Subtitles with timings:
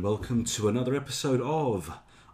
[0.00, 1.92] And welcome to another episode of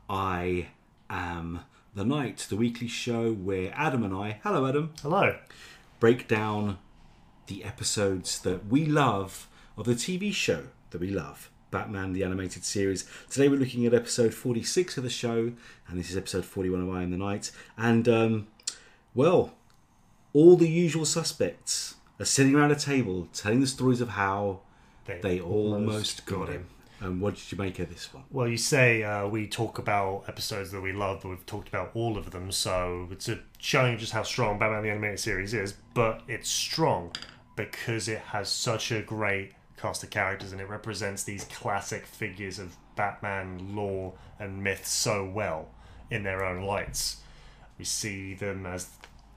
[0.08, 0.68] I
[1.10, 1.62] Am
[1.96, 5.36] the Night, the weekly show where Adam and I, hello Adam, Hello.
[5.98, 6.78] break down
[7.48, 12.64] the episodes that we love of the TV show that we love, Batman the Animated
[12.64, 13.04] Series.
[13.28, 15.50] Today we're looking at episode 46 of the show,
[15.88, 17.50] and this is episode 41 of I Am the Night.
[17.76, 18.46] And, um,
[19.12, 19.54] well,
[20.32, 24.60] all the usual suspects are sitting around a table telling the stories of how
[25.20, 26.68] they almost got him.
[27.00, 28.24] And what did you make of this one?
[28.30, 31.90] Well, you say uh, we talk about episodes that we love, but we've talked about
[31.94, 35.74] all of them, so it's a showing just how strong Batman the Animated Series is.
[35.94, 37.12] But it's strong
[37.54, 42.58] because it has such a great cast of characters and it represents these classic figures
[42.58, 45.68] of Batman lore and myth so well
[46.10, 47.18] in their own lights.
[47.78, 48.86] We see them as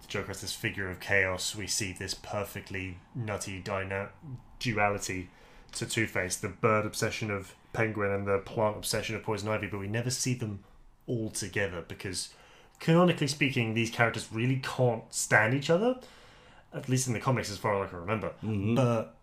[0.01, 1.55] the Joker as this figure of chaos.
[1.55, 4.09] We see this perfectly nutty dyna-
[4.59, 5.29] duality
[5.73, 9.67] to Two Face, the bird obsession of Penguin and the plant obsession of Poison Ivy,
[9.67, 10.63] but we never see them
[11.07, 12.29] all together because,
[12.79, 15.99] canonically speaking, these characters really can't stand each other.
[16.71, 18.27] At least in the comics, as far as I can remember.
[18.43, 18.75] Mm-hmm.
[18.75, 19.15] But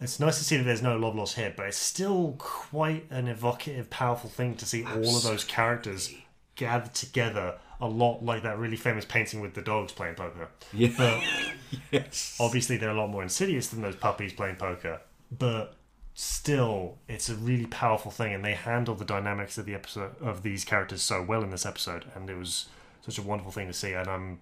[0.00, 3.28] it's nice to see that there's no love lost here, but it's still quite an
[3.28, 6.12] evocative, powerful thing to see all of those characters
[6.56, 7.54] gathered together.
[7.80, 10.48] A lot like that really famous painting with the dogs playing poker.
[10.72, 10.88] Yeah.
[10.96, 11.22] But
[11.92, 12.36] yes.
[12.40, 15.00] obviously they're a lot more insidious than those puppies playing poker
[15.30, 15.76] but
[16.14, 20.42] still it's a really powerful thing and they handle the dynamics of the episode of
[20.42, 22.66] these characters so well in this episode and it was
[23.02, 24.38] such a wonderful thing to see and i'm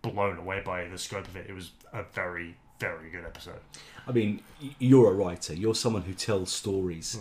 [0.00, 3.58] blown away by the scope of it it was a very very good episode
[4.08, 4.40] I mean,
[4.78, 5.52] you're a writer.
[5.52, 7.18] You're someone who tells stories.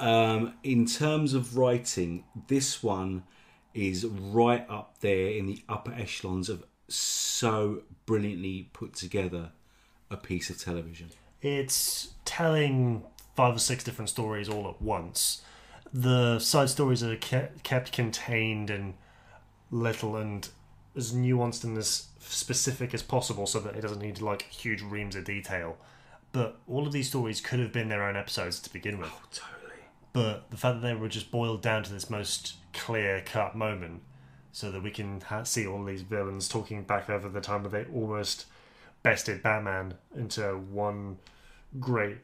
[0.00, 3.24] Um, in terms of writing, this one
[3.74, 9.50] is right up there in the upper echelons of so brilliantly put together
[10.10, 11.10] a piece of television.
[11.42, 13.02] It's telling
[13.36, 15.42] five or six different stories all at once.
[15.92, 18.94] The side stories are kept contained and
[19.70, 20.48] little and
[20.96, 25.16] as nuanced and as specific as possible so that it doesn't need like huge reams
[25.16, 25.76] of detail.
[26.32, 29.10] But all of these stories could have been their own episodes to begin with.
[29.12, 29.80] Oh, Totally.
[30.14, 34.00] but the fact that they were just boiled down to this most clear cut moment
[34.50, 37.72] so that we can ha- see all these villains talking back over the time that
[37.72, 38.46] they almost
[39.02, 41.18] bested Batman into one
[41.80, 42.18] great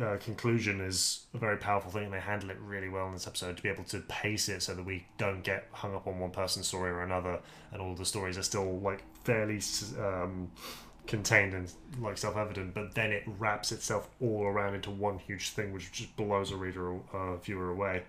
[0.00, 2.04] uh, conclusion is a very powerful thing.
[2.04, 4.62] And they handle it really well in this episode to be able to pace it
[4.62, 7.40] so that we don't get hung up on one person's story or another,
[7.72, 9.60] and all the stories are still like fairly
[9.98, 10.50] um,
[11.06, 12.74] contained and like self-evident.
[12.74, 16.56] But then it wraps itself all around into one huge thing, which just blows a
[16.56, 18.04] reader or uh, viewer away.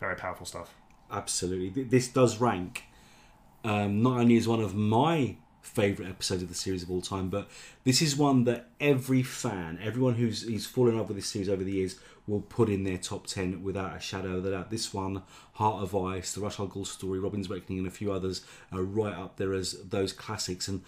[0.00, 0.74] Very powerful stuff.
[1.10, 1.84] Absolutely.
[1.84, 2.84] This does rank
[3.64, 7.30] um, not only as one of my favourite episodes of the series of all time,
[7.30, 7.48] but
[7.84, 11.48] this is one that every fan, everyone who's, who's fallen in love with this series
[11.48, 14.70] over the years, will put in their top 10 without a shadow of a doubt.
[14.70, 15.22] This one,
[15.54, 18.82] Heart of Ice, The Ra's al Ghul story, Robin's Reckoning, and a few others are
[18.82, 20.68] right up there as those classics.
[20.68, 20.82] And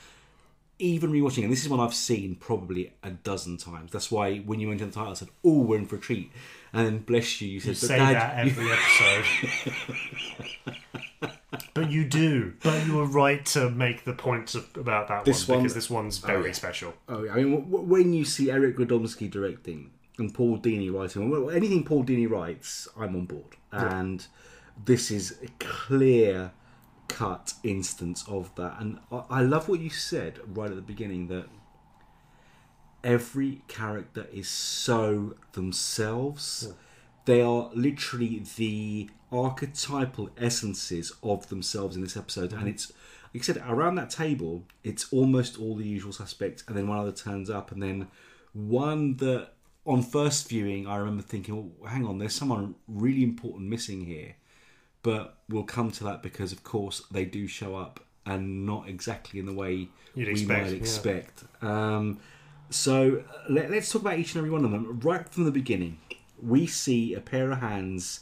[0.78, 3.92] even rewatching, and this is one I've seen probably a dozen times.
[3.92, 6.30] That's why when you mentioned the title, I said, "Oh, we're in for a treat."
[6.72, 10.34] And then bless you, you said, You "But say Dad, that you- every episode.
[11.74, 12.54] but you do.
[12.62, 15.74] But you were right to make the point of, about that This one one- because
[15.74, 16.52] this one's very oh, yeah.
[16.52, 16.94] special.
[17.08, 21.30] Oh, I mean, w- w- when you see Eric Radomski directing and Paul Dini writing,
[21.30, 23.56] well, anything Paul Dini writes, I'm on board.
[23.72, 24.24] And
[24.84, 26.52] this is clear
[27.08, 28.76] cut instance of that.
[28.80, 31.46] And I, I love what you said right at the beginning that
[33.04, 36.72] every character is so themselves.
[37.26, 42.68] They are literally the archetypal essences of themselves in this episode, and mm-hmm.
[42.68, 42.92] it's
[43.32, 44.64] like I said around that table.
[44.82, 48.08] It's almost all the usual suspects, and then one other turns up, and then
[48.52, 49.50] one that
[49.86, 54.36] on first viewing I remember thinking, well, "Hang on, there's someone really important missing here."
[55.04, 59.38] But we'll come to that because, of course, they do show up, and not exactly
[59.38, 60.76] in the way You'd we expect, might yeah.
[60.76, 61.44] expect.
[61.62, 62.18] Um,
[62.70, 64.98] so let, us talk about each and every one of them.
[65.00, 65.98] Right from the beginning,
[66.42, 68.20] we see a pair of hands,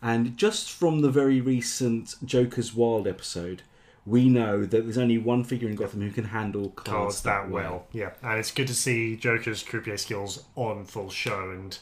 [0.00, 3.62] and just from the very recent Joker's Wild episode,
[4.06, 7.50] we know that there's only one figure in Gotham who can handle cards, cards that
[7.50, 7.86] well.
[7.92, 11.76] Yeah, and it's good to see Joker's croupier skills on full show, and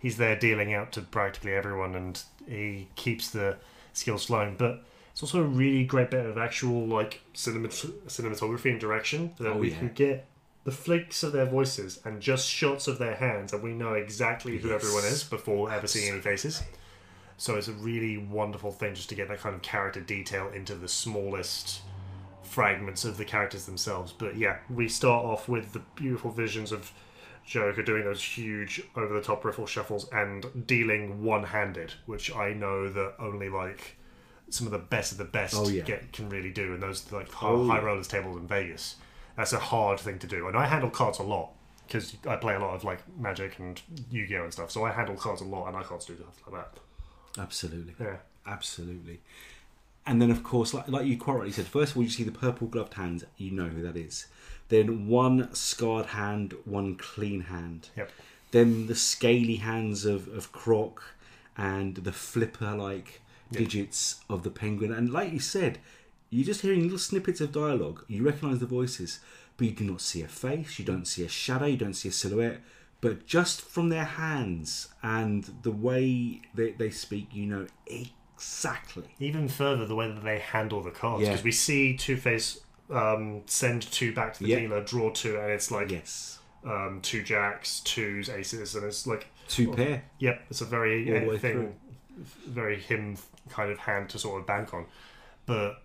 [0.00, 3.58] he's there dealing out to practically everyone, and he keeps the
[3.92, 4.56] skills flowing.
[4.56, 9.52] But it's also a really great bit of actual like cinemat- cinematography and direction that
[9.52, 9.78] Oh, we yeah.
[9.78, 10.28] can get
[10.64, 14.58] the flicks of their voices and just shots of their hands, and we know exactly
[14.58, 16.62] who everyone is before ever seeing any faces.
[17.36, 20.76] So it's a really wonderful thing just to get that kind of character detail into
[20.76, 21.80] the smallest
[22.44, 24.12] fragments of the characters themselves.
[24.12, 26.92] But yeah, we start off with the beautiful visions of
[27.44, 32.52] Joker doing those huge over the top riffle shuffles and dealing one handed, which I
[32.52, 33.96] know that only like
[34.48, 35.82] some of the best of the best Oh, yeah.
[35.82, 38.96] get can really do, and those like high, Oh, high rollers tables in Vegas.
[39.36, 41.52] That's a hard thing to do, and I handle cards a lot
[41.86, 43.80] because I play a lot of like Magic and
[44.10, 44.70] Yu Gi Oh and stuff.
[44.70, 47.40] So I handle cards a lot, and I can't do stuff like that.
[47.40, 47.94] Absolutely.
[47.98, 48.16] Yeah,
[48.46, 49.20] Absolutely.
[50.04, 52.24] And then, of course, like, like you quite rightly said, first of all, you see
[52.24, 54.26] the purple gloved hands, you know who that is.
[54.68, 57.88] Then one scarred hand, one clean hand.
[57.96, 58.10] Yep.
[58.52, 61.02] Then the scaly hands of, of Croc
[61.56, 63.20] and the flipper like
[63.50, 64.92] digits of the penguin.
[64.92, 65.78] And like you said,
[66.30, 68.04] you're just hearing little snippets of dialogue.
[68.08, 69.20] You recognise the voices,
[69.58, 72.08] but you do not see a face, you don't see a shadow, you don't see
[72.08, 72.60] a silhouette.
[73.02, 79.04] But just from their hands and the way they, they speak, you know exactly.
[79.20, 81.30] even further the way that they handle the cards Yeah.
[81.30, 84.60] because we see Two Face um, send two back to the Yeah.
[84.60, 86.38] dealer, draw two, and it's like Yes.
[86.64, 90.04] um, two jacks, twos, aces, and it's like Two pair.
[90.18, 92.24] Yep, it's a very All the way thing, through.
[92.46, 93.16] very him
[93.48, 94.86] kind of hand to sort of bank on.
[95.46, 95.82] But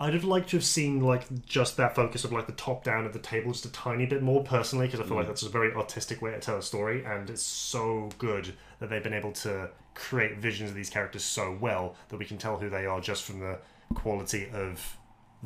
[0.00, 3.06] I'd have liked to have seen like just that focus of like the top down
[3.06, 5.48] of the table just a tiny bit more personally because I feel like that's a
[5.48, 9.32] very artistic way to tell a story, and it's so good that they've been able
[9.32, 13.00] to create visions of these characters so well that we can tell who they are
[13.00, 13.58] just from the
[13.94, 14.96] quality of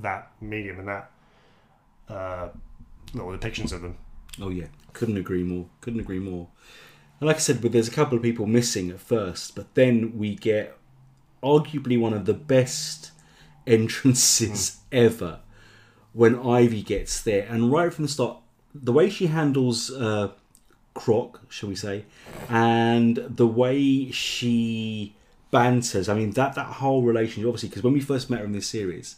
[0.03, 1.11] that medium and that
[2.09, 2.49] uh,
[3.15, 3.97] little depictions of them.
[4.41, 5.67] Oh yeah, couldn't agree more.
[5.81, 6.49] Couldn't agree more.
[7.21, 10.17] And like I said, but there's a couple of people missing at first, but then
[10.17, 10.77] we get
[11.43, 13.11] arguably one of the best
[13.67, 15.41] entrances ever
[16.12, 18.39] when Ivy gets there, and right from the start,
[18.75, 20.31] the way she handles uh,
[20.95, 22.05] Croc, shall we say,
[22.49, 25.15] and the way she
[25.50, 26.09] banters.
[26.09, 28.67] I mean that that whole relationship, obviously, because when we first met her in this
[28.67, 29.17] series,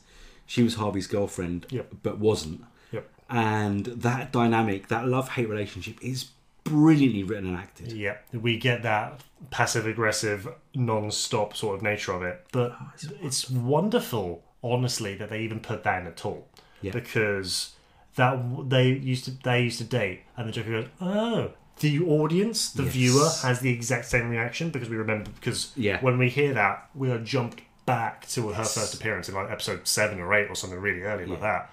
[0.50, 1.94] she was Harvey's girlfriend, Yep.
[2.02, 3.08] but wasn't Yep.
[3.28, 6.30] and that dynamic, that love hate relationship, is
[6.64, 7.92] brilliantly written and acted.
[7.92, 12.44] Yeah, we get that passive aggressive, non stop sort of nature of it.
[12.52, 12.90] But oh,
[13.22, 16.48] it's wonderful, honestly, that they even put that in at all.
[16.82, 16.90] Yeah.
[16.92, 17.76] Because
[18.16, 18.34] that
[18.68, 22.82] they used to they used to date, and the Joker goes, "Oh, the audience, the
[22.84, 22.92] Yes.
[22.92, 26.00] viewer, has the exact same reaction." Because we remember, because Yeah.
[26.00, 29.86] when we hear that, we are jumped back to her first appearance in like episode
[29.86, 31.70] seven or eight or something really early like that.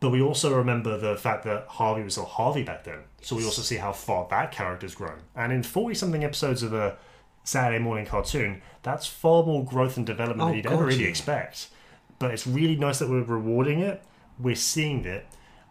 [0.00, 2.98] But we also remember the fact that Harvey was still Harvey back then.
[3.22, 5.20] So we also see how far that character's grown.
[5.34, 6.96] And in 40 something episodes of a
[7.44, 11.08] Saturday morning cartoon, that's far more growth and development Oh, than you'd ever really yeah.
[11.08, 11.68] expect.
[12.18, 14.02] But it's really nice that we're rewarding it,
[14.38, 15.26] we're seeing it,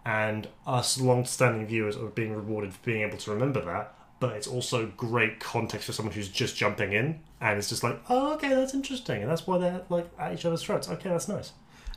[0.06, 3.94] and us long standing viewers are being rewarded for being able to remember that.
[4.20, 7.20] But it's also great context for someone who's just jumping in
[7.50, 9.22] and it's just like, oh, okay, that's interesting.
[9.22, 10.90] And that's why they're like at each other's throats.
[10.90, 11.52] Okay, that's nice.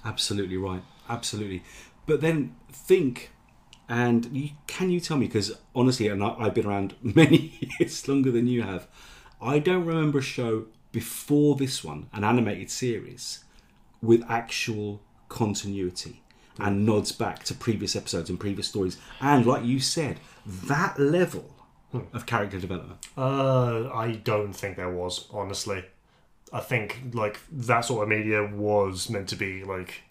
[0.05, 0.83] Absolutely right.
[1.09, 1.63] Absolutely.
[2.07, 3.31] But then think,
[3.89, 5.27] and you, can you tell me?
[5.27, 8.87] Because honestly, and I, I've been around many years longer than you have.
[9.41, 13.45] I don't remember a show before this one, an animated series,
[14.03, 16.23] with actual continuity
[16.59, 18.99] and nods back to previous episodes and previous stories.
[19.21, 21.55] And like you said, that level
[21.93, 22.99] of character development.
[23.17, 25.85] Uh, I don't think there was, honestly.
[26.53, 30.03] I think like that sort of media was meant to be like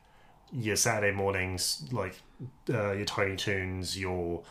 [0.52, 2.16] your Saturday mornings, like
[2.70, 4.44] uh, your Tiny Toons, your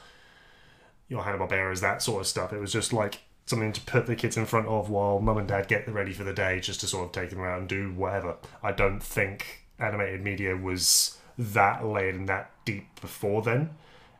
[1.08, 2.52] your Hanna Barberas, that sort of stuff.
[2.52, 5.46] It was just like something to put the kids in front of while mum and
[5.46, 7.92] dad get ready for the day, just to sort of take them around and do
[7.92, 8.36] whatever.
[8.62, 13.70] I don't think animated media was that layered and that deep before then.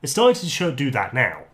[0.03, 1.45] It's starting to show do that now,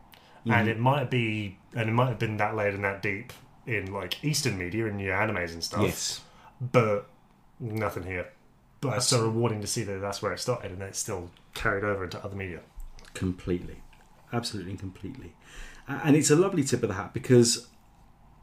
[0.46, 3.32] and it might be and it might have been that layered and that deep
[3.66, 5.82] in like Eastern media and your animes and stuff.
[5.82, 6.20] Yes.
[6.60, 7.08] but
[7.60, 8.28] nothing here.
[8.80, 11.84] But it's so rewarding to see that that's where it started and it's still carried
[11.84, 12.60] over into other media.
[13.14, 13.82] completely.
[14.32, 15.34] Absolutely completely.
[15.86, 17.68] And it's a lovely tip of the hat because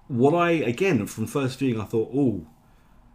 [0.08, 2.44] what i again from first viewing i thought oh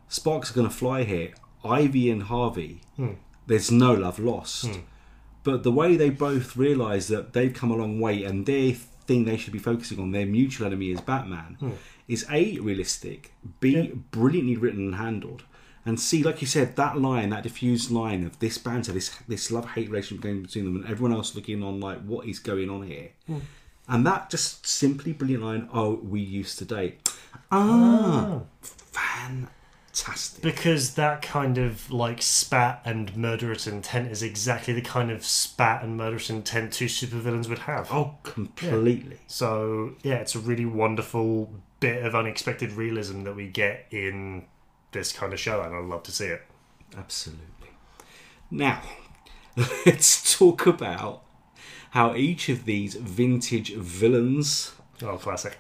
[0.07, 1.35] sparks are going to fly here.
[1.65, 3.15] Ivy and harvey hmm.
[3.47, 4.81] there's no love lost hmm.
[5.45, 9.25] But the way they both realize that they've come a long way and their thing
[9.25, 11.71] they should be focusing on their mutual enemy is batman hmm.
[12.09, 13.95] is a realistic b Yeah.
[14.11, 15.45] brilliantly written and handled
[15.87, 19.51] and see, like you said, that line, that diffused line of this banter, this this
[19.51, 22.71] love hate relationship going between them, and everyone else looking on like, what is going
[22.71, 23.11] on here?
[23.27, 23.39] Hmm.
[23.87, 25.69] And that just simply brilliant line.
[25.73, 27.07] Oh, we used to date.
[27.53, 28.41] Ah,
[28.95, 29.49] ah
[29.95, 30.43] fantastic.
[30.43, 35.83] Because that kind of like spat and murderous intent is exactly the kind of spat
[35.83, 37.93] and murderous intent two supervillains would have.
[37.93, 39.19] Oh, completely.
[39.27, 44.47] So yeah, it's a really wonderful bit of unexpected realism that we get in
[44.93, 46.43] this kind of show, and I love to see it.
[46.97, 47.45] Absolutely.
[48.51, 48.83] Now,
[49.87, 51.23] let's talk about
[51.91, 54.73] how each of these vintage villains
[55.03, 55.59] Oh, classic.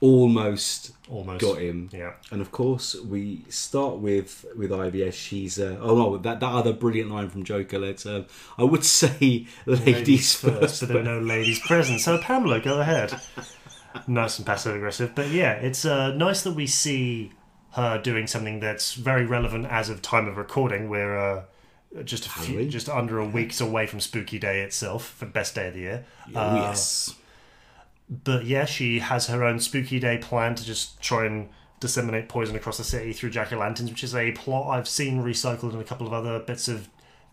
[0.00, 1.40] Almost Almost.
[1.40, 1.88] got him.
[1.92, 2.12] Yeah.
[2.30, 5.14] And of course, we start with with Ivy's.
[5.14, 7.78] She's uh, oh no, that that other brilliant line from Joker.
[7.78, 8.24] Let's uh,
[8.58, 12.00] I would say ladies, first, but there are no ladies present.
[12.00, 13.18] So Pamela, go ahead.
[14.06, 17.32] nice and passive aggressive, but yeah, it's uh, nice that we see
[17.72, 20.88] her doing something that's very relevant as of time of recording.
[20.90, 21.42] We're uh,
[22.04, 25.68] just a few, just under a week's away from Spooky Day itself, for best day
[25.68, 26.04] of the year.
[26.34, 27.14] Oh, Uh, yes,
[28.08, 31.48] But yeah, she has her own spooky day plan to just try and
[31.80, 35.22] disseminate poison across the city through jack o' lanterns, which is a plot I've seen
[35.22, 36.88] recycled in a couple of other bits of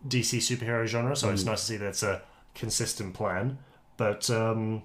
[0.08, 1.16] DC superhero genre.
[1.16, 2.22] So it's nice to see that it's a
[2.56, 3.60] consistent plan.
[3.98, 4.84] But um,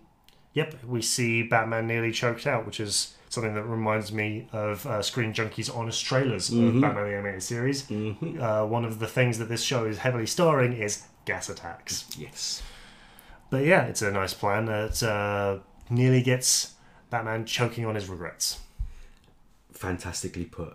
[0.53, 5.03] yep, we see Batman nearly choked out, which is something that reminds me of uh,
[5.03, 7.91] Screen Junkies honest trailers of Batman the Animated Series.
[7.91, 12.05] Uh, one of the things that this show is heavily starring is gas attacks.
[12.19, 12.63] yes.
[13.51, 15.59] But yeah, it's a nice plan that uh,
[15.91, 16.75] nearly gets
[17.11, 18.61] Batman choking on his regrets.
[19.73, 20.75] fantastically put.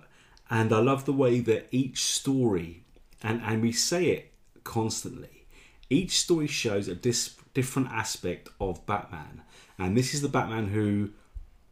[0.50, 2.84] And I love the way that each story,
[3.22, 4.32] and, and we say it
[4.64, 5.46] constantly,
[5.90, 9.42] each story shows a dis- different aspect of Batman.
[9.78, 11.12] And this is the Batman who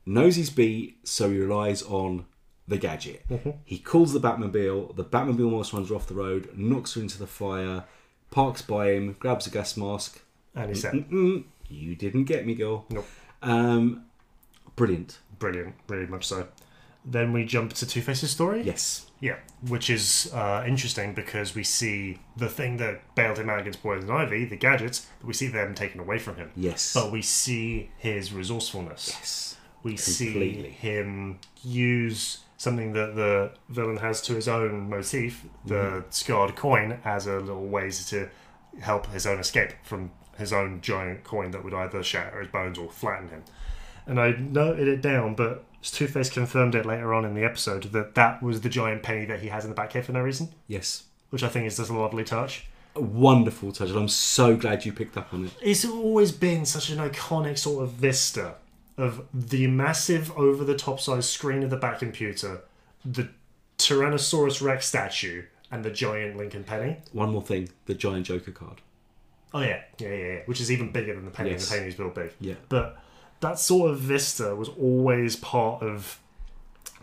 [0.06, 2.26] knows his beat, so he relies on
[2.68, 3.24] the gadget.
[3.30, 3.52] Mm-hmm.
[3.66, 7.18] He calls the Batmobile, the Batmobile almost runs her off the road, knocks her into
[7.18, 7.86] the fire,
[8.30, 10.22] parks by him, grabs a gas mask.
[10.56, 12.86] And he mm, said, mm, mm, you didn't get me, girl.
[12.90, 13.08] Nope.
[13.42, 14.06] Um,
[14.76, 15.20] brilliant.
[15.40, 16.48] brilliant, really much so.
[17.04, 18.62] Then we jump to Two Face's story.
[18.62, 19.08] Yes.
[19.20, 23.82] Yeah, which is uh, interesting because we see the thing that bailed him out against
[23.84, 26.52] Poison Ivy, the gadgets, we see them taken away from him.
[26.56, 26.94] Yes.
[26.94, 29.10] But we see his resourcefulness.
[29.14, 29.58] yes.
[29.84, 36.08] we see him use something that the villain has to his own motif, the Mm-hmm.
[36.12, 38.30] scarred coin, as a little ways to
[38.80, 42.78] help his own escape from his own giant coin that would either shatter his bones
[42.78, 43.44] or flatten him.
[44.06, 47.84] And I noted it down, but Two Face confirmed it later on in the episode
[47.94, 50.22] that that was the giant penny that he has in the back here for no
[50.22, 51.04] reason, Yes.
[51.30, 52.66] which I think is just a lovely touch.
[52.96, 55.52] A wonderful touch, and I'm so glad you picked up on it.
[55.62, 58.56] it's always been such an iconic sort of vista
[58.98, 62.62] of the massive over the top size screen of the back computer,
[63.06, 63.30] the
[63.78, 66.98] Tyrannosaurus Rex statue, and the giant Lincoln Penny.
[67.14, 68.82] One more thing: the giant Joker card.
[69.54, 70.40] Oh yeah, yeah, yeah, yeah.
[70.46, 71.52] Which is even bigger than the penny.
[71.52, 71.70] Yes.
[71.70, 72.34] The penny's real big.
[72.40, 72.56] Yeah.
[72.70, 72.98] But
[73.42, 76.20] that sort of vista was always part of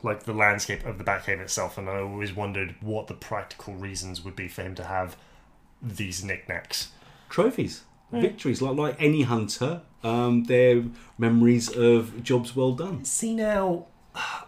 [0.02, 4.24] like the landscape of the Batcave itself, and I always wondered what the practical reasons
[4.24, 5.16] would be for him to have
[5.82, 6.90] these knickknacks.
[7.28, 9.82] Trophies, victories, like like any hunter.
[10.02, 10.84] Um, they're
[11.18, 13.04] memories of jobs well done.
[13.04, 13.86] See now,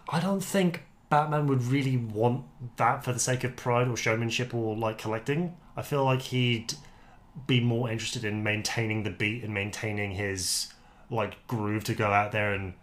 [0.09, 2.45] I don't think Batman would really want
[2.77, 5.55] that for the sake of pride or showmanship or like collecting.
[5.75, 6.73] I feel like he'd
[7.47, 10.73] be more interested in maintaining the beat and maintaining his
[11.09, 12.73] like groove to go out there and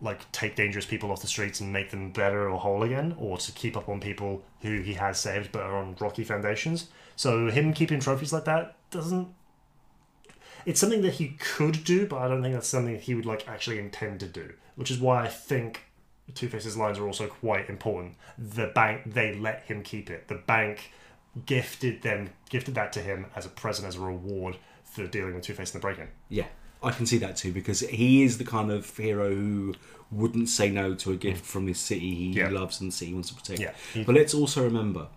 [0.00, 3.38] like take dangerous people off the streets and make them better or whole again, or
[3.38, 6.88] to keep up on people who he has saved but are on rocky foundations.
[7.16, 9.28] So him keeping trophies like that doesn't.
[10.66, 13.48] It's something that he could do, but I don't think that's something he would like
[13.48, 14.52] actually intend to do.
[14.74, 15.82] Which is why I think
[16.34, 18.16] Two Face's lines are also quite important.
[18.36, 20.28] The bank they let him keep it.
[20.28, 20.90] The bank
[21.44, 25.44] gifted them gifted that to him as a present, as a reward for dealing with
[25.44, 26.08] Two Face in the break-in.
[26.28, 26.46] Yeah,
[26.82, 29.74] I can see that too because he is the kind of hero who
[30.10, 31.46] wouldn't say no to a gift mm.
[31.46, 32.48] from this city he Yeah.
[32.48, 33.60] loves and the city he wants to protect.
[33.60, 33.72] Yeah.
[33.92, 35.08] He- But let's also remember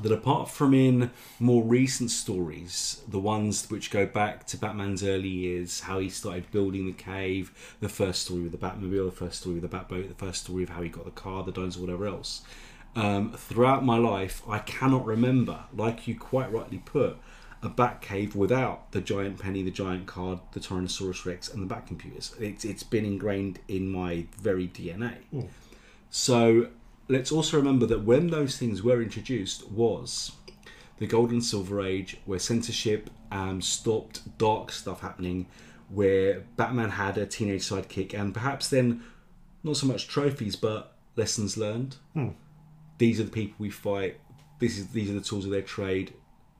[0.00, 5.28] that apart from in more recent stories, the ones which go back to Batman's early
[5.28, 9.40] years, how he started building the cave, the first story with the Batmobile, the first
[9.40, 11.82] story with the Batboat, the first story of how he got the car, the dinosaur,
[11.82, 12.42] whatever else.
[12.94, 17.16] Um, throughout my life, I cannot remember, like you quite rightly put,
[17.62, 22.38] a Batcave without the giant penny, the giant card, the Tyrannosaurus Rex, and the Batcomputers.
[22.40, 25.14] It's it's been ingrained in my very DNA.
[26.10, 26.68] So
[27.08, 30.32] let's also remember that when those things were introduced was
[30.98, 35.46] the gold and silver age where censorship um, stopped dark stuff happening
[35.88, 39.02] where batman had a teenage sidekick and perhaps then
[39.64, 41.96] not so much trophies but lessons learned
[43.02, 44.14] these are the people we fight
[44.60, 46.08] this is these are the tools of their trade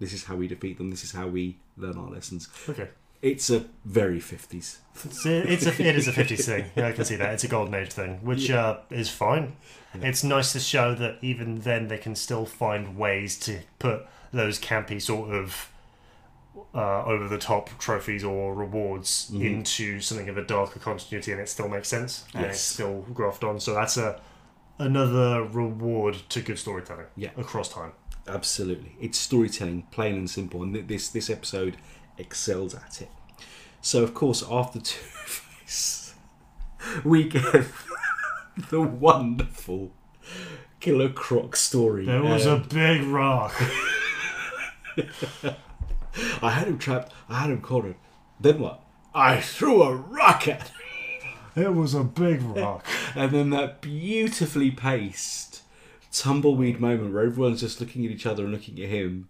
[0.00, 2.88] this is how we defeat them this is how we learn our lessons Okay.
[3.30, 6.64] it's a very 50s It's a, it's a it is a 50s thing.
[6.76, 7.32] Yeah, I can see that.
[7.34, 9.44] It's a golden age thing, which uh, is fine.
[9.94, 13.98] It's nice to show that even then they can still find ways to put
[14.32, 15.70] those campy sort of
[16.74, 21.48] uh, over the top trophies or rewards into something of a darker continuity, and it
[21.48, 23.60] still makes sense and it's still grafted on.
[23.60, 24.20] So that's a
[24.78, 27.30] another reward to good storytelling Yeah.
[27.36, 27.92] across time.
[28.26, 31.76] Absolutely, it's storytelling, plain and simple, and th- this this episode
[32.18, 33.10] excels at it.
[33.80, 36.14] So of course, after Two Face,
[37.04, 37.42] we get
[38.70, 39.92] the wonderful
[40.78, 42.04] Killer Croc story.
[42.06, 43.54] There was a Um, big rock.
[46.42, 47.12] I had him trapped.
[47.28, 47.96] I had him cornered.
[48.38, 48.82] Then what?
[49.14, 50.76] I threw a rock at him.
[51.54, 52.84] It was a big rock.
[53.14, 55.62] And then that beautifully paced
[56.12, 59.28] tumbleweed moment where everyone's just looking at each other and looking at him,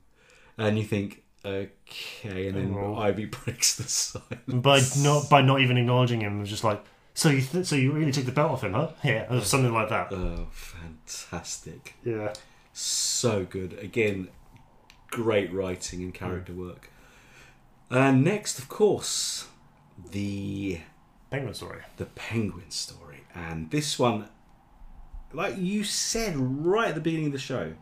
[0.58, 2.96] and you think, okay, and then Oh.
[2.96, 4.42] Ivy breaks the silence.
[4.46, 7.76] by not by not even acknowledging him, it was just like, so you th- so
[7.76, 8.90] you really took the belt off him, huh?
[9.02, 10.12] Yeah, or something like that.
[10.12, 11.94] Oh, fantastic!
[12.04, 12.32] Yeah.
[12.72, 13.78] So good.
[13.78, 14.28] Again,
[15.10, 16.66] great writing and character mm.
[16.66, 16.90] work.
[17.90, 19.46] And next, of course,
[20.10, 20.80] the
[21.32, 21.80] Penguin story.
[21.96, 24.28] the Penguin story, and this one,
[25.32, 27.72] like you said right at the beginning of the show,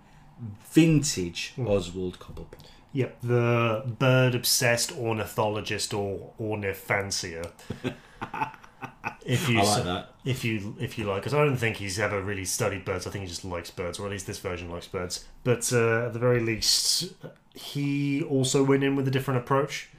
[0.71, 2.65] vintage Oswald Cobblepot.
[2.93, 7.45] Yep, the bird obsessed ornithologist or ornith fancier.
[9.25, 10.15] if you I like that.
[10.25, 13.07] if you if you like, because I don't think he's ever really studied birds.
[13.07, 15.25] I think he just likes birds, or at least this version likes birds.
[15.45, 17.13] But uh, at the very least,
[17.55, 19.91] he also went in with a different approach.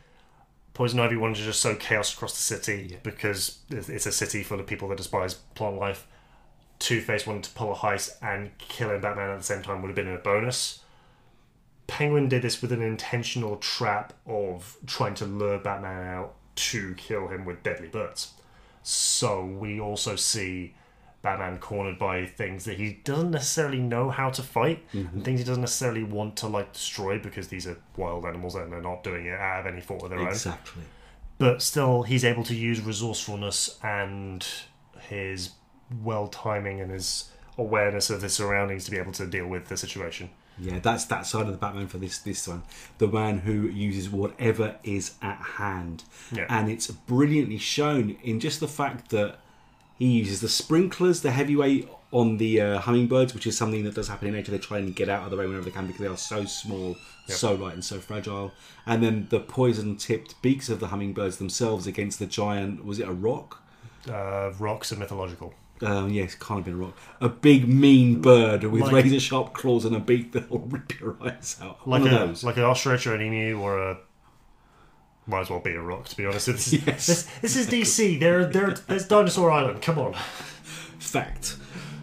[0.74, 2.98] Poison Ivy wanted to just sow chaos across the city Yeah.
[3.04, 6.08] because it's a city full of people that despise plant life.
[6.80, 9.90] Two Face wanted to pull a heist and killing Batman at the same time would
[9.90, 10.80] have been a bonus.
[11.88, 17.28] Penguin did this with an intentional trap of trying to lure Batman out to kill
[17.28, 18.34] him with deadly birds.
[18.82, 20.74] So we also see
[21.22, 25.22] Batman cornered by things that he doesn't necessarily know how to fight, and mm-hmm.
[25.22, 28.82] things he doesn't necessarily want to like destroy because these are wild animals and they're
[28.82, 30.84] not doing it out of any fault of their own Exactly.
[31.38, 34.46] but still he's able to use resourcefulness and
[35.10, 35.52] his
[36.04, 39.78] well timing and his awareness of his surroundings to be able to deal with the
[39.78, 40.30] situation.
[40.58, 42.64] Yeah, that's that side of the Batman for this this one.
[42.98, 46.46] The man who uses whatever is at hand, Yeah.
[46.50, 49.38] and it's brilliantly shown in just the fact that
[50.10, 54.08] he uses the sprinklers, the heavyweight on the uh, hummingbirds, which is something that does
[54.08, 54.52] happen in nature.
[54.52, 56.46] They try and get out of the way whenever they can because they are so
[56.46, 57.38] small, Yep.
[57.38, 58.52] so light, and so fragile.
[58.86, 62.84] And then the poison-tipped beaks of the hummingbirds themselves against the giant.
[62.84, 63.62] Was it a rock?
[64.10, 65.54] Uh, rocks are mythological.
[65.84, 66.98] Um, yes, can't have been a rock.
[67.22, 71.16] A big mean bird with Like- razor sharp claws and a beak that'll rip your
[71.22, 71.88] eyes out.
[71.88, 73.98] Like One a like an ostrich or an emu or a
[75.28, 76.48] might as well be a rock to be honest.
[76.48, 77.08] This, is- Yes.
[77.08, 78.20] this, this is DC.
[78.20, 79.82] There, there, there's Dinosaur Island.
[79.82, 80.14] Come on.
[81.00, 81.58] fact.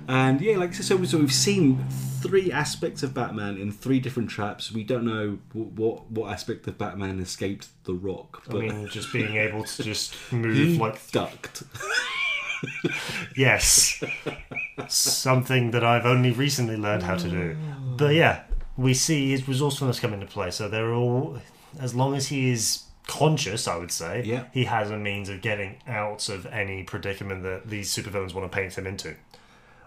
[0.09, 1.85] And yeah, like so, so we've seen
[2.22, 4.72] three aspects of Batman in three different traps.
[4.72, 9.12] We don't know wh- what what aspect of Batman escaped the Rock, I mean, just
[9.12, 11.62] being able to just move he like ducked.
[13.37, 14.02] Yes.
[14.88, 17.57] Something that I've only recently learned how to do.
[17.96, 18.42] But yeah,
[18.76, 20.50] we see his resourcefulness come into play.
[20.50, 21.38] So they're all,
[21.81, 24.44] as long as he is conscious, I would say, Yeah.
[24.53, 28.55] he has a means of getting out of any predicament that these supervillains want to
[28.57, 29.16] paint him into.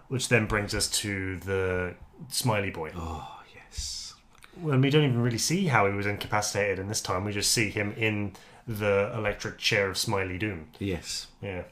[0.08, 1.94] Which then brings us to the
[2.28, 2.90] Smiley Boy.
[2.94, 4.14] Oh yes,
[4.60, 7.50] When we don't even really see how he was incapacitated in this time, we just
[7.52, 8.32] see him in
[8.68, 10.66] the electric chair of Smiley Doom.
[10.78, 11.28] yes.
[11.40, 11.62] Yeah.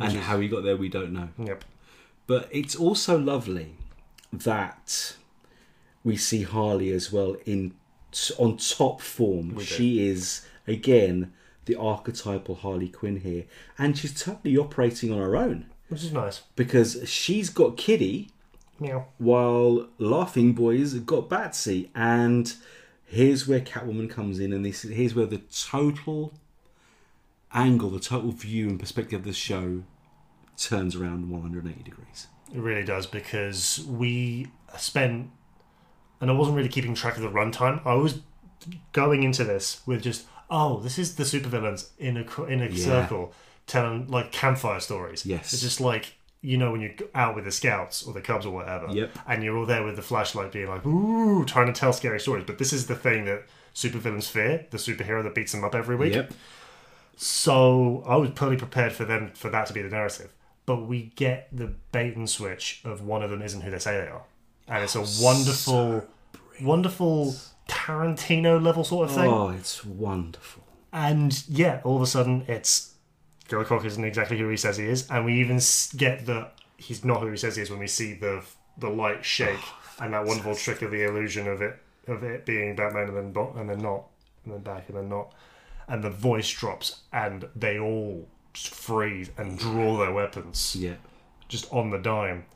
[0.00, 1.28] And how he got there, we don't know.
[1.38, 1.64] Yep.
[2.28, 3.74] But it's also lovely
[4.32, 5.16] that
[6.04, 7.74] we see Harley as well in
[8.38, 9.50] on top form.
[9.54, 9.64] We do.
[9.64, 11.32] She is again
[11.66, 13.44] the archetypal Harley Quinn here,
[13.78, 16.42] and she's totally operating on her own Which is nice.
[16.56, 18.30] because she's got Kitty
[18.80, 19.06] Meow.
[19.18, 22.54] while Laughing Boys got Batsy, and
[23.04, 26.32] here's where Catwoman comes in, and this here's where the total
[27.52, 29.82] angle, the total view and perspective of the show
[30.56, 32.28] turns around 180 degrees.
[32.52, 35.30] It really does because we spent,
[36.20, 37.84] and I wasn't really keeping track of the runtime.
[37.86, 38.20] I was
[38.92, 42.84] going into this with just, oh, this is the supervillains in a in a Yeah.
[42.84, 43.32] circle
[43.66, 45.24] telling like campfire stories.
[45.26, 45.52] Yes.
[45.52, 48.52] it's just like you know when you're out with the scouts or the cubs or
[48.54, 48.86] whatever.
[48.92, 49.10] Yep.
[49.26, 52.44] and you're all there with the flashlight, being like, ooh, trying to tell scary stories.
[52.46, 55.96] But this is the thing that supervillains fear: the superhero that beats them up every
[55.96, 56.14] week.
[56.14, 56.32] Yep.
[57.16, 60.30] So I was totally prepared for them for that to be the narrative.
[60.66, 63.98] But we get the bait and switch of one of them isn't who they say
[63.98, 64.22] they are.
[64.68, 66.06] And it's a wonderful
[66.60, 67.34] wonderful
[67.68, 69.30] Tarantino level sort of thing.
[69.30, 70.64] Oh, it's wonderful.
[70.92, 72.94] And yeah, all of a sudden it's
[73.48, 75.60] Killer Croc isn't exactly who he says he is, and we even
[75.96, 78.42] get that he's not who he says he is when we see the
[78.76, 79.58] the light shake
[80.00, 81.76] and that wonderful trick of the illusion of it
[82.06, 84.04] of it being Batman and then and then not
[84.44, 85.32] and then back and then not,
[85.88, 90.94] and the voice drops and they all freeze and draw their weapons Yeah.
[91.48, 92.46] just on the dime,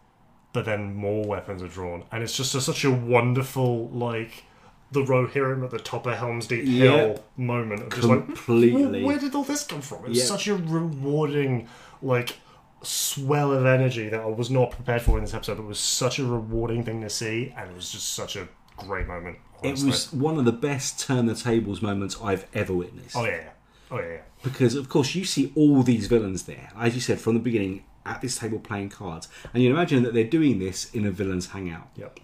[0.52, 4.44] but then more weapons are drawn, and it's just a, such a wonderful like
[4.92, 6.66] the Rohirrim at the top of Helm's Deep.
[6.66, 9.02] Hill moment of just like Completely.
[9.02, 10.04] where did all this come from?
[10.04, 11.68] It was such a rewarding
[12.02, 12.36] like
[12.82, 15.56] swell of energy that I was not prepared for in this episode.
[15.56, 18.48] But it was such a rewarding thing to see, and it was just such a
[18.76, 19.38] great moment.
[19.62, 23.16] It was one of the best turn the tables moments I've ever witnessed.
[23.16, 23.50] Oh yeah, yeah.
[23.90, 24.20] oh yeah, yeah.
[24.42, 27.84] because of course you see all these villains there as you said from the beginning
[28.04, 29.28] at this table playing cards.
[29.52, 31.88] And you imagine that they're doing this in a villains hangout.
[31.96, 32.20] Yep.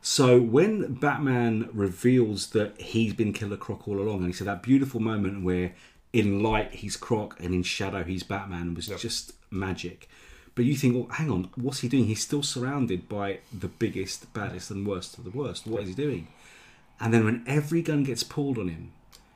[0.00, 4.62] so when batman reveals that he's been killer croc all along and he said that
[4.62, 5.72] beautiful moment where
[6.12, 10.08] in light he's croc and in shadow he's batman was just magic.
[10.54, 12.06] But you think well hang on what's he doing?
[12.06, 15.66] He's still surrounded by the biggest baddest and worst of the worst.
[15.66, 16.28] What is he doing?
[17.00, 18.92] And then when every gun gets pulled on him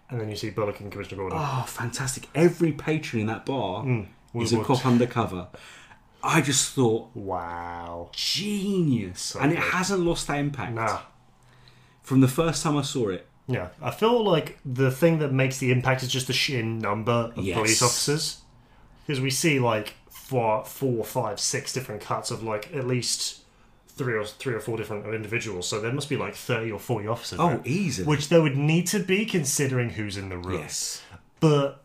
[0.09, 1.39] And then you see Bullock and Commissioner Gordon.
[1.41, 2.29] Oh, fantastic.
[2.35, 4.07] Every patron in that bar mm.
[4.35, 5.49] Is a was- cop undercover.
[6.23, 8.11] I just thought, Wow.
[8.13, 9.35] genius.
[9.41, 10.73] and it hasn't lost that impact.
[10.75, 11.01] Nah.
[12.03, 13.27] From the first time I saw it.
[13.47, 17.33] Yeah, I feel like the thing that makes the impact is just the sheer number
[17.37, 17.57] of Yes.
[17.57, 18.43] police officers.
[19.07, 23.39] Because we see like four, four, five, six different cuts of like at least
[23.89, 25.67] three or three or four different individuals.
[25.69, 27.41] So there must be like thirty or forty officers.
[27.41, 27.61] Oh, there.
[27.65, 28.07] easily.
[28.07, 30.61] which there would need to be considering who's in the room.
[30.61, 31.03] Yes.
[31.41, 31.83] but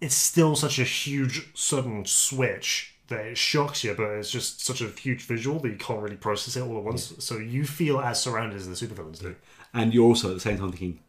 [0.00, 3.94] it's still such a huge sudden switch that it shocks you.
[3.94, 6.84] But it's just such a huge visual that you can't really process it all at
[6.84, 7.14] once.
[7.18, 9.36] So you feel as surrounded as the supervillains do.
[9.72, 11.00] And you're also at the same time thinking,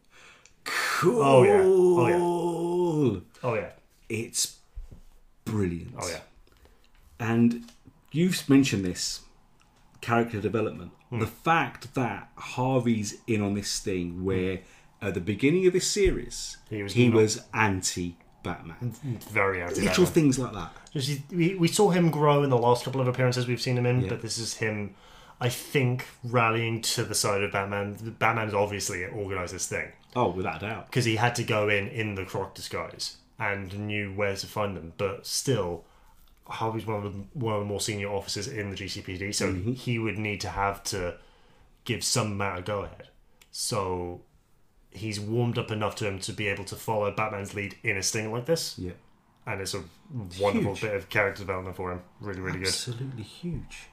[0.64, 1.22] cool.
[1.22, 1.62] Oh, yeah.
[1.64, 3.70] Oh, Oh yeah,
[4.08, 4.56] It's
[5.44, 5.94] brilliant.
[5.98, 6.20] oh yeah.
[7.20, 7.70] And
[8.12, 9.20] you've mentioned this
[10.00, 10.92] character development.
[11.10, 11.20] Hmm.
[11.20, 14.60] The fact that Harvey's in on this thing where
[15.00, 18.94] at the beginning of this series He was he was anti Batman.
[19.30, 20.72] Very anti Little things like that.
[20.92, 23.86] Just we, we saw him grow in the last couple of appearances we've seen him
[23.86, 24.94] in, but this is him,
[25.40, 28.16] I think, rallying to the side of Batman.
[28.18, 30.86] Batman's obviously organised this thing Oh, without a doubt.
[30.86, 34.76] because he had to go in in the Croc disguise and knew where to find
[34.76, 34.92] them.
[34.96, 35.84] But still,
[36.46, 39.72] Harvey's one of the one of the more senior officers in the GCPD, so mm-hmm.
[39.72, 41.16] he would need to have to
[41.84, 43.08] give some amount of go ahead.
[43.50, 44.22] So
[44.90, 48.02] he's warmed up enough to him to be able to follow Batman's lead in a
[48.02, 48.92] sting like this Yeah.
[49.46, 49.82] and it's a
[50.40, 50.80] wonderful Huge.
[50.80, 52.02] bit of character development for him.
[52.20, 52.68] Really, really good.
[52.68, 53.88] Absolutely huge.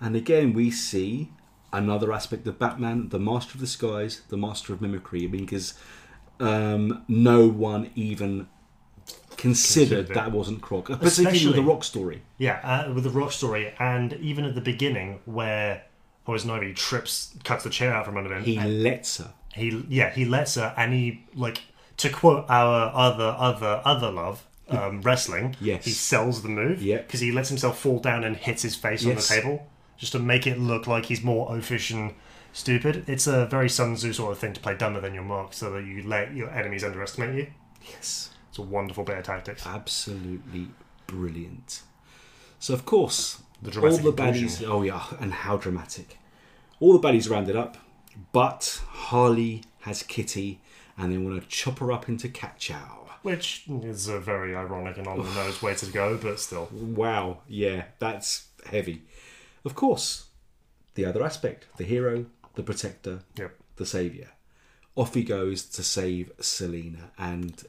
[0.00, 1.30] And again, we see
[1.72, 5.24] another aspect of Batman, the master of disguise, the master of mimicry.
[5.24, 5.74] I mean, because
[6.40, 8.48] um, no one even
[9.36, 12.22] considered Considered that wasn't Croc, particularly with the Rock story.
[12.38, 15.82] Yeah, uh, with the rock story, and even at the beginning where
[16.26, 18.42] Poison Ivy trips, cuts the chair out from under him.
[18.42, 19.32] He lets her.
[19.54, 21.62] He, yeah, he lets her, and he like
[21.98, 24.44] to quote our other, other, other love.
[24.68, 25.84] Um, wrestling, Yes.
[25.84, 26.98] he sells the move, Yeah.
[26.98, 30.20] because he lets himself fall down and hits his face on the table, just to
[30.20, 32.14] make it look like he's more oafish and
[32.52, 33.02] stupid.
[33.08, 35.72] It's a very Sun Tzu sort of thing to play dumber than your mark, so
[35.72, 37.46] that you let your enemies underestimate you.
[37.84, 38.30] Yes.
[38.50, 39.66] It's a wonderful bit of tactics.
[39.66, 40.68] Absolutely
[41.08, 41.82] brilliant.
[42.60, 44.64] So, of course, The all the baddies.
[44.64, 46.16] Oh, yeah, and how dramatic.
[46.78, 47.76] All the baddies rounded up,
[48.32, 50.60] but Harley has Kitty,
[50.96, 52.96] and they want to chop her up into cat chow.
[53.22, 56.68] Which is a very ironic and on the nose way to go, but still.
[56.72, 59.02] Wow, yeah, that's heavy.
[59.64, 60.26] Of course,
[60.94, 63.54] the other aspect the hero, the protector, Yep.
[63.76, 64.28] the saviour.
[64.96, 67.64] Off he goes to save Selina, and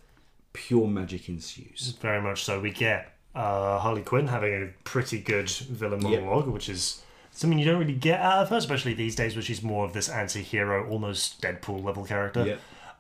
[0.54, 1.96] pure magic ensues.
[2.02, 2.60] Very much so.
[2.60, 6.22] We get uh, Harley Quinn having a pretty good villain Yep.
[6.24, 7.02] monologue, which is
[7.32, 9.94] something you don't really get out of her, especially these days, where she's more of
[9.94, 12.46] this anti hero, almost Deadpool level character.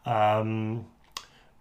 [0.05, 0.85] Yeah, Um,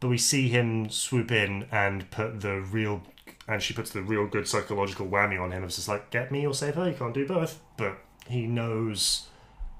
[0.01, 3.03] but we see him swoop in and put the real,
[3.47, 5.65] and she puts the real good psychological whammy on him.
[5.65, 6.89] It's just like, get me or save her.
[6.89, 7.61] You can't do both.
[7.77, 9.27] But he knows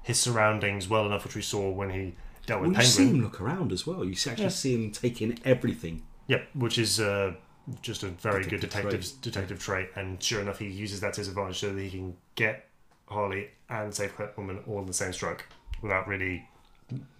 [0.03, 3.21] his surroundings well enough, which we saw when he dealt with well, you see him
[3.21, 4.03] look around as well.
[4.03, 4.49] You actually Yeah.
[4.49, 6.03] see him taking everything.
[6.27, 7.33] Yep, which is uh,
[7.81, 11.21] just a very good Detective detective detective trait, and sure enough, he uses that to
[11.21, 12.67] his advantage so that he can get
[13.11, 15.45] Harley and save Catwoman all in the same stroke
[15.81, 16.47] without really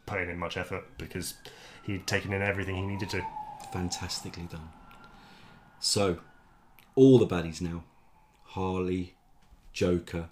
[0.06, 1.36] putting in much effort because
[1.84, 3.22] he'd taken in everything he needed to.
[3.72, 4.70] Fantastically done.
[5.80, 6.20] So,
[6.96, 7.84] all the baddies now
[8.44, 9.16] Harley,
[9.74, 10.30] Joker,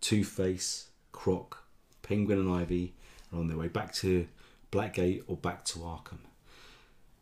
[0.00, 1.64] Two Face, Croc,
[2.02, 2.94] Penguin, and Ivy
[3.32, 4.26] are on their way back to
[4.72, 6.18] Blackgate or back to Arkham.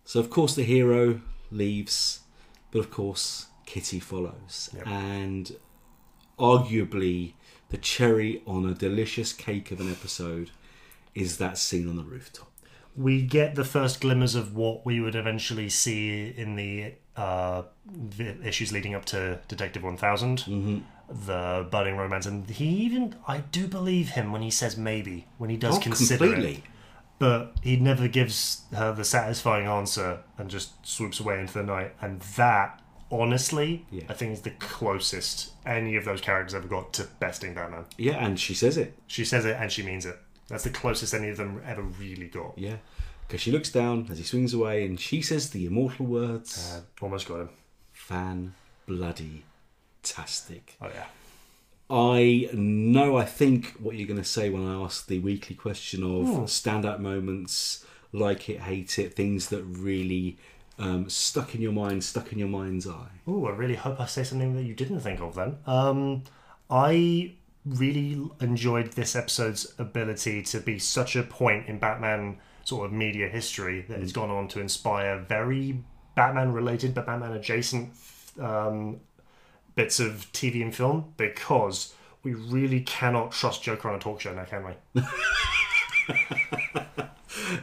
[0.05, 1.20] So, of course, the hero
[1.51, 2.20] leaves,
[2.70, 4.70] but of course, Kitty follows.
[4.74, 4.87] Yep.
[4.87, 5.53] And
[6.38, 7.35] arguably,
[7.70, 10.50] the cherry on a delicious cake of an episode
[11.14, 12.50] is that scene on the rooftop.
[12.96, 18.37] We get the first glimmers of what we would eventually see in the uh, vi-
[18.44, 20.38] issues leading up to Detective 1000.
[20.40, 20.78] Mm-hmm.
[21.26, 25.48] The budding romance, and he even, I do believe him when he says maybe, when
[25.48, 26.61] he does Oh, consider it.
[27.18, 31.94] but he never gives her the satisfying answer and just swoops away into the night.
[32.02, 34.04] And that, honestly, Yeah.
[34.08, 37.84] I think is the closest any of those characters ever got to besting Batman.
[37.96, 38.96] Yeah, and she says it.
[39.06, 40.18] She says it and she means it.
[40.48, 42.56] That's the closest any of them ever really got.
[42.56, 42.76] Yeah.
[43.26, 46.80] Because she looks down as he swings away and she says the immortal words Uh,
[47.04, 47.48] almost got him.
[47.92, 48.54] fan
[48.86, 49.44] bloody
[50.02, 50.76] tastic.
[50.80, 51.06] Oh yeah.
[51.90, 56.02] I know, I think, what you're going to say when I ask the weekly question
[56.02, 56.42] of Hmm.
[56.44, 60.36] standout moments, like it, hate it, things that really
[60.78, 63.20] um, stuck in your mind, stuck in your mind's eye.
[63.26, 65.56] Oh, I really hope I say something that you didn't think of then.
[65.66, 66.24] Um,
[66.70, 72.92] I really enjoyed this episode's ability to be such a point in Batman sort of
[72.92, 75.82] media history that it's gone on to inspire very
[76.14, 77.92] Batman related but Batman adjacent
[78.40, 79.00] um,
[79.74, 84.34] bits of TV and film because we really cannot trust Joker on a talk show
[84.34, 85.02] now, can we?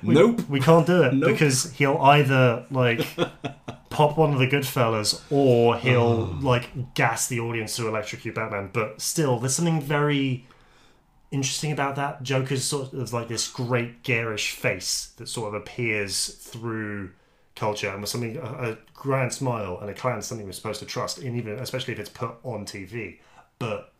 [0.02, 0.48] nope.
[0.50, 1.32] We can't do it Nope.
[1.32, 3.08] because he'll either like
[3.90, 6.40] pop one of the good fellas or he'll ah.
[6.42, 8.70] like gas the audience to electrocute Batman.
[8.74, 10.46] But still, there's something very
[11.32, 12.24] interesting about that.
[12.24, 17.12] Joker's sort of like this great garish face that sort of appears through
[17.56, 20.86] culture and with something a, a grand smile and a clown something we're supposed to
[20.86, 23.20] trust and even especially if it's put on TV
[23.60, 23.94] but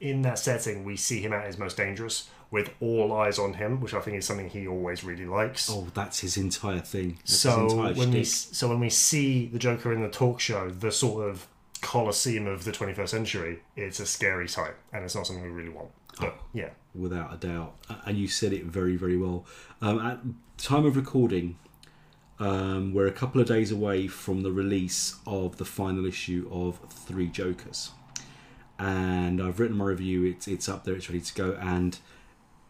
[0.00, 3.80] in that setting we see him at his most dangerous with all eyes on him
[3.80, 7.16] which I think is something he always really likes Oh, that's his entire thing.
[7.18, 10.40] That's so his entire when we so when we see the Joker in the talk
[10.40, 11.46] show, the sort of
[11.80, 15.68] coliseum of the 21st century, it's a scary sight, and it's not something we really
[15.68, 15.90] want.
[16.18, 17.74] But yeah, without a doubt.
[18.04, 19.44] And you said it very, very well.
[19.82, 20.18] Um, at
[20.58, 21.58] time of recording,
[22.38, 26.78] um, we're a couple of days away from the release of the final issue of
[26.90, 27.90] Three Jokers,
[28.78, 30.24] and I've written my review.
[30.24, 30.94] It's it's up there.
[30.94, 31.58] It's ready to go.
[31.60, 31.98] And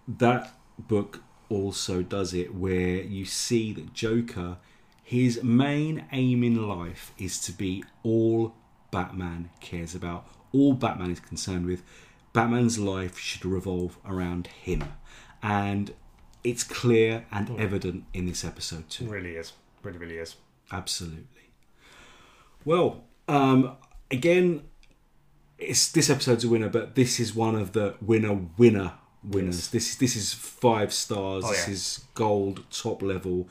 [0.08, 4.58] that book also does it, where you see that Joker,
[5.02, 8.54] his main aim in life is to be all
[8.90, 11.82] Batman cares about, all Batman is concerned with.
[12.32, 14.84] Batman's life should revolve around him.
[15.42, 15.94] And
[16.44, 19.06] it's clear and evident in this episode it too.
[19.06, 20.36] really is, really, really is.
[20.70, 21.50] Absolutely.
[22.64, 23.76] Well, um,
[24.10, 24.62] again,
[25.58, 28.92] it's this episode's a winner, but this is one of the winner winner
[29.26, 29.68] winners.
[29.70, 31.44] This this is five stars.
[31.46, 33.48] Oh, this is gold top level.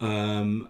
[0.00, 0.68] Um,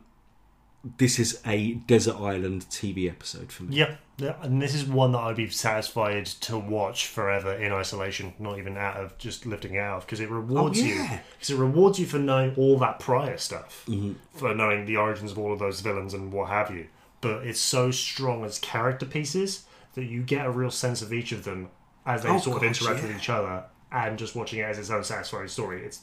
[0.97, 3.77] this is a desert island TV episode for me.
[3.77, 3.99] Yep,
[4.43, 8.77] and this is one that I'd be satisfied to watch forever in isolation, not even
[8.77, 10.95] out of just lifting it out, because it rewards you.
[10.95, 11.21] Oh, yeah.
[11.33, 14.13] Because it rewards you for knowing all that prior stuff, Mm-hmm.
[14.39, 16.87] for knowing the origins of all of those villains and what have you.
[17.21, 21.33] But it's so strong as character pieces that you get a real sense of each
[21.33, 21.71] of them
[22.07, 23.09] as they Oh, sort of interact yeah.
[23.09, 25.83] with each other, and just watching it as its own satisfying story.
[25.85, 26.03] It's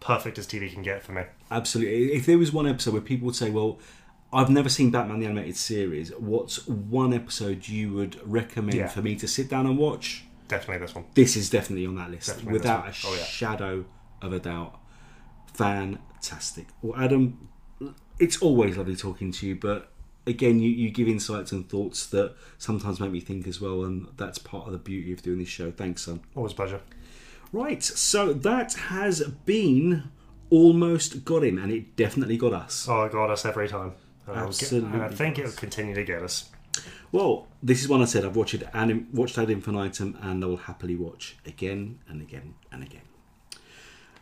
[0.00, 1.22] perfect as TV can get for me.
[1.50, 2.12] Absolutely.
[2.12, 3.78] If there was one episode where people would say, "Well,
[4.32, 8.88] I've never seen Batman the animated series," what's one episode you would recommend Yeah.
[8.88, 10.24] for me to sit down and watch?
[10.48, 11.04] Definitely this one.
[11.14, 13.06] this is definitely on that list Definitely without a.
[13.06, 13.24] Oh, yeah.
[13.24, 13.84] shadow
[14.22, 14.78] of a doubt.
[15.54, 16.68] Fantastic.
[16.82, 17.48] Well, Adam,
[18.18, 19.90] it's always lovely talking to you, but
[20.26, 24.08] again, you, you give insights and thoughts that sometimes make me think as well, and
[24.16, 25.70] that's part of the beauty of doing this show.
[25.70, 26.20] Thanks, son.
[26.34, 26.80] Always a pleasure.
[27.52, 30.10] Right, so that has been
[30.50, 32.86] almost got him, and it definitely got us.
[32.88, 33.92] Oh, it got us every time.
[34.26, 36.50] And I'll get- and I think it'll continue to get us.
[37.12, 40.46] Well, this is one I said I've watched it and watched ad infinitum, and I
[40.46, 43.02] will happily watch again and again and again.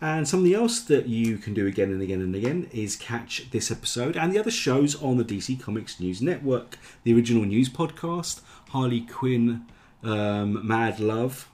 [0.00, 3.70] And something else that you can do again and again and again is catch this
[3.70, 6.78] episode and the other shows on the DC Comics News Network.
[7.04, 9.66] The original news podcast, Harley Quinn,
[10.02, 11.48] um, Mad Love,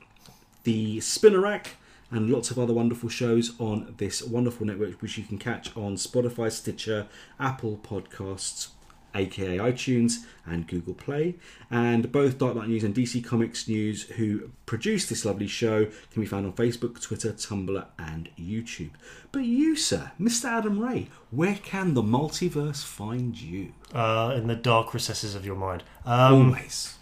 [0.65, 1.77] the Spinner Rack,
[2.11, 5.95] and lots of other wonderful shows on this wonderful network, which you can catch on
[5.95, 7.07] Spotify, Stitcher,
[7.39, 8.69] Apple Podcasts,
[9.15, 11.37] aka iTunes, and Google Play.
[11.71, 16.23] And both Dark Knight News and DC Comics News, who produce this lovely show, can
[16.23, 18.91] be found on Facebook, Twitter, Tumblr, and YouTube.
[19.33, 20.47] But you, sir, Mr.
[20.47, 23.73] Adam Ray, where can the multiverse find you?
[23.95, 25.83] Uh, in the dark recesses of your mind.
[26.05, 26.97] Um, Always.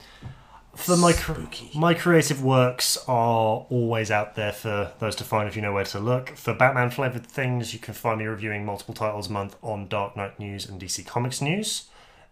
[0.75, 1.71] for my Spooky.
[1.75, 5.85] my creative works are always out there for those to find if you know where
[5.85, 6.31] to look.
[6.31, 10.16] For Batman flavored things, you can find me reviewing multiple titles a month on Dark
[10.16, 11.88] Knight News and DC Comics News.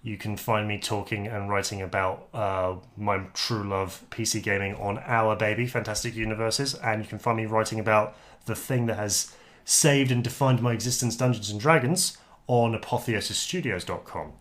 [0.06, 4.98] You can find me talking and writing about uh, my true love PC gaming on
[4.98, 9.34] Our Baby Fantastic Universes, and you can find me writing about the thing that has
[9.64, 14.34] saved and defined my existence, Dungeons and Dragons, on apotheosisstudios.com.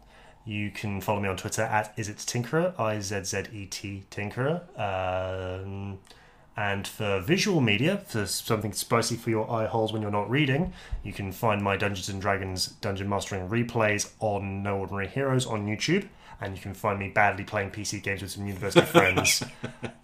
[0.46, 4.62] You can follow me on Twitter at Izzet Tinkerer, I Z Z E T Tinkerer.
[4.80, 5.98] Um,
[6.58, 10.74] And for visual media, for something spicy for your eye holes when you're not reading,
[11.04, 15.66] you can find my Dungeons and Dragons Dungeon Mastering replays on No Ordinary Heroes on
[15.68, 16.08] YouTube.
[16.42, 19.42] And you can find me badly playing PC games with some university friends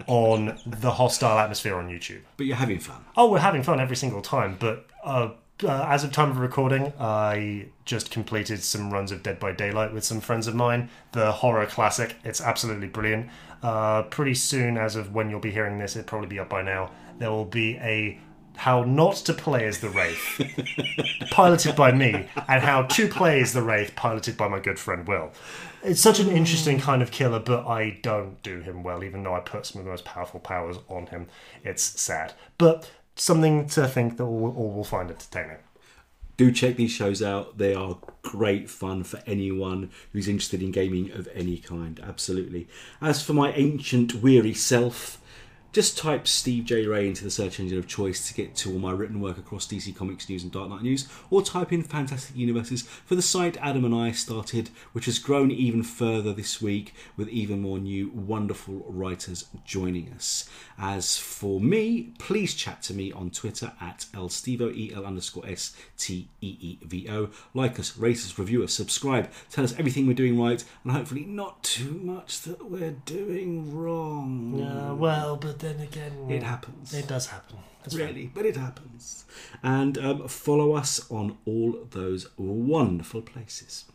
[0.08, 2.22] on The Hostile Atmosphere on YouTube.
[2.38, 3.04] But you're having fun.
[3.18, 5.30] Oh, we're having fun every single time, but uh,
[5.64, 9.94] uh, as of time of recording, I just completed some runs of Dead by Daylight
[9.94, 10.90] with some friends of mine.
[11.12, 12.16] The horror classic.
[12.24, 13.30] It's absolutely brilliant.
[13.62, 16.62] Uh, pretty soon, as of when you'll be hearing this, it'll probably be up by
[16.62, 16.92] now.
[17.20, 18.20] There will be a
[18.58, 20.42] how not to play as the Wraith,
[21.32, 25.08] piloted by me, and how to play as the Wraith, piloted by my good friend
[25.08, 25.32] Will.
[25.84, 29.34] It's such an interesting kind of killer, but I don't do him well, even though
[29.34, 31.28] I put some of the most powerful powers on him.
[31.64, 32.34] It's sad.
[32.58, 35.58] But something to think that all, all will find entertaining.
[36.38, 37.60] Do check these shows out.
[37.60, 42.00] They are great fun for anyone who's interested in gaming of any kind.
[42.04, 42.68] Absolutely.
[43.00, 45.21] As for my ancient, weary self,
[45.72, 46.86] just type Steve J.
[46.86, 49.66] Ray into the search engine of choice to get to all my written work across
[49.66, 53.58] DC Comics News and Dark Knight News, or type in Fantastic Universes for the site
[53.58, 58.10] Adam and I started, which has grown even further this week with even more new
[58.10, 60.50] wonderful writers joining us.
[60.78, 67.30] As for me, please chat to me on Twitter at lstevo, E-L underscore S-T-E-E-V-O.
[67.54, 71.24] Like us, rate us, review us, subscribe, tell us everything we're doing right, and hopefully
[71.24, 74.62] not too much that we're doing wrong.
[74.62, 76.94] Uh, well, but then again, It happens.
[76.94, 77.58] It does happen.
[77.84, 78.10] That's right.
[78.10, 79.26] Really, but it happens.
[79.64, 83.86] And um, follow us on all those wonderful places.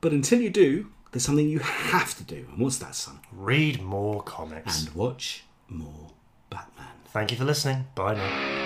[0.00, 2.46] But until you do, there's something you have to do.
[2.52, 3.20] And what's that, son?
[3.32, 4.86] Read more comics.
[4.86, 6.10] And watch more
[6.50, 6.86] Batman.
[7.06, 7.86] Thank you for listening.
[7.94, 8.65] Bye now.